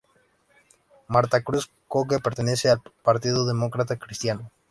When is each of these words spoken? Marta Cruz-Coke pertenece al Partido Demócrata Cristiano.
Marta 1.09 1.43
Cruz-Coke 1.43 2.17
pertenece 2.17 2.69
al 2.71 2.81
Partido 3.03 3.45
Demócrata 3.45 3.97
Cristiano. 3.97 4.51